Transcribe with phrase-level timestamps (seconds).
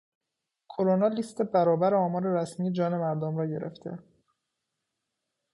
[0.71, 3.99] کرونا لیست برابر آمار رسمی جان مردم را گرفته